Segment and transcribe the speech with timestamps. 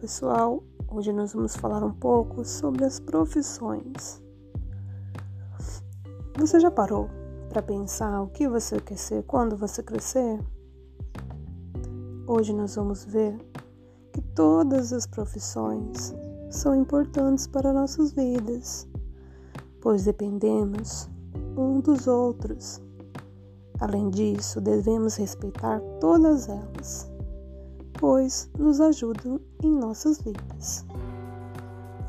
[0.00, 4.22] pessoal, hoje nós vamos falar um pouco sobre as profissões.
[6.38, 7.10] Você já parou
[7.50, 10.40] para pensar o que você quer ser quando você crescer?
[12.26, 13.36] Hoje nós vamos ver
[14.14, 16.14] que todas as profissões
[16.50, 18.88] são importantes para nossas vidas,
[19.82, 21.06] pois dependemos
[21.54, 22.80] um dos outros.
[23.78, 27.14] Além disso, devemos respeitar todas elas
[27.98, 30.84] pois nos ajudam em nossas vidas.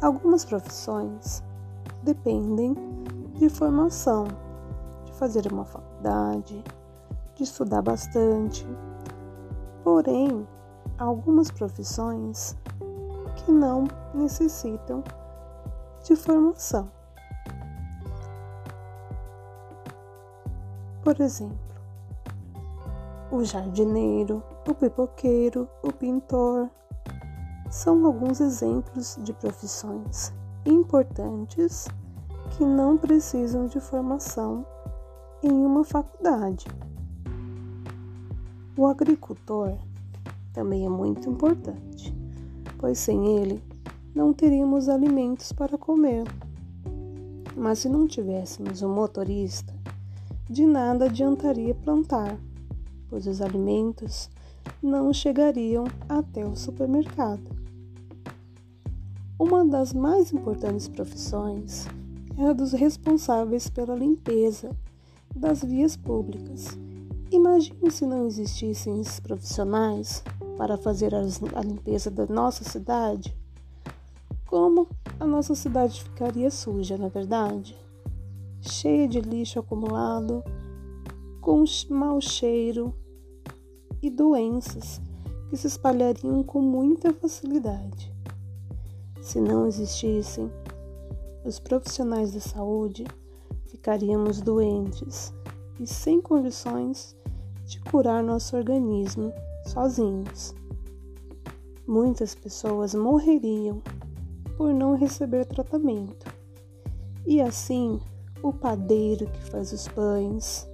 [0.02, 1.44] Algumas profissões
[2.04, 2.76] dependem
[3.36, 4.26] de formação,
[5.06, 6.64] de fazer uma faculdade,
[7.36, 8.68] de estudar bastante.
[9.84, 10.48] Porém,
[10.98, 12.56] algumas profissões
[13.38, 15.04] que não necessitam
[16.04, 16.90] de formação.
[21.04, 21.67] Por exemplo,
[23.30, 26.70] o jardineiro, o pipoqueiro, o pintor.
[27.70, 30.34] São alguns exemplos de profissões
[30.66, 31.88] importantes
[32.52, 34.66] que não precisam de formação
[35.44, 36.66] em uma faculdade.
[38.78, 39.78] O agricultor
[40.54, 42.16] também é muito importante,
[42.78, 43.62] pois sem ele
[44.16, 46.24] não teríamos alimentos para comer.
[47.56, 49.74] Mas se não tivéssemos um motorista,
[50.50, 52.38] de nada adiantaria plantar
[53.10, 54.30] pois os alimentos
[54.82, 57.58] não chegariam até o supermercado.
[59.40, 61.88] Uma das mais importantes profissões
[62.38, 64.72] é a dos responsáveis pela limpeza
[65.36, 66.78] das vias públicas.
[67.32, 70.24] Imagine se não existissem esses profissionais
[70.58, 73.36] para fazer a limpeza da nossa cidade.
[74.46, 74.88] Como
[75.20, 77.78] a nossa cidade ficaria suja, na é verdade?
[78.62, 80.44] Cheia de lixo acumulado,
[81.48, 82.94] com mau cheiro
[84.02, 85.00] e doenças
[85.50, 88.14] que se espalhariam com muita facilidade.
[89.22, 90.52] Se não existissem
[91.46, 93.06] os profissionais da saúde,
[93.68, 95.34] ficaríamos doentes
[95.80, 97.16] e sem condições
[97.66, 99.32] de curar nosso organismo
[99.68, 100.54] sozinhos.
[101.88, 103.82] Muitas pessoas morreriam
[104.58, 106.30] por não receber tratamento.
[107.26, 108.02] E assim,
[108.44, 110.68] o padeiro que faz os pães,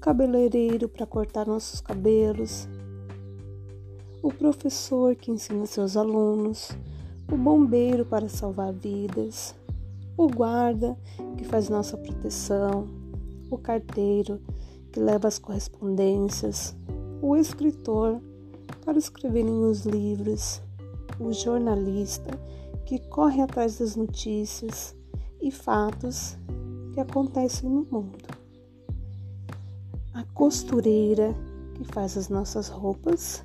[0.00, 2.66] cabeleireiro para cortar nossos cabelos,
[4.22, 6.70] o professor que ensina seus alunos,
[7.30, 9.54] o bombeiro para salvar vidas,
[10.16, 10.96] o guarda
[11.36, 12.86] que faz nossa proteção,
[13.50, 14.40] o carteiro
[14.90, 16.74] que leva as correspondências,
[17.20, 18.20] o escritor
[18.84, 20.62] para escreverem os livros,
[21.18, 22.30] o jornalista
[22.86, 24.96] que corre atrás das notícias
[25.42, 26.38] e fatos
[26.94, 28.40] que acontecem no mundo
[30.14, 31.34] a costureira
[31.74, 33.44] que faz as nossas roupas,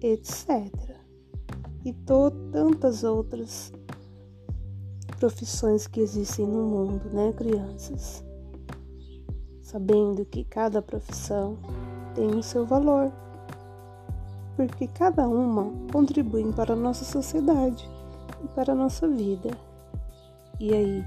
[0.00, 0.70] etc.
[1.84, 1.92] E
[2.52, 3.72] tantas outras
[5.18, 8.24] profissões que existem no mundo, né, crianças?
[9.62, 11.58] Sabendo que cada profissão
[12.14, 13.12] tem o seu valor,
[14.56, 17.88] porque cada uma contribui para a nossa sociedade
[18.44, 19.50] e para a nossa vida.
[20.58, 21.04] E aí,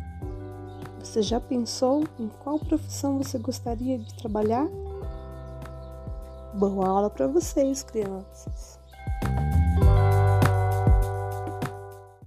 [0.99, 4.67] você já pensou em qual profissão você gostaria de trabalhar?
[6.53, 8.82] Boa aula para vocês, crianças!